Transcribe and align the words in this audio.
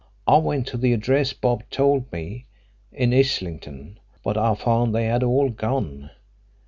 I 0.25 0.37
went 0.37 0.65
to 0.69 0.77
the 0.77 0.93
address 0.93 1.31
Bob 1.31 1.61
told 1.69 2.11
me, 2.11 2.47
in 2.91 3.13
Islington, 3.13 3.99
but 4.23 4.35
I 4.35 4.55
found 4.55 4.95
they 4.95 5.05
had 5.05 5.21
all 5.21 5.51
gone. 5.51 6.09